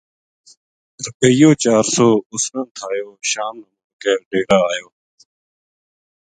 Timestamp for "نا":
2.53-2.61, 3.61-3.67